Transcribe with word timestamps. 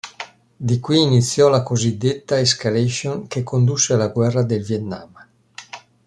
Di 0.57 0.79
qui 0.79 0.99
iniziò 0.99 1.47
la 1.47 1.61
cosiddetta 1.61 2.39
"Escalation" 2.39 3.27
che 3.27 3.43
condusse 3.43 3.93
alla 3.93 4.07
Guerra 4.07 4.41
del 4.41 4.63
Vietnam. 4.65 5.11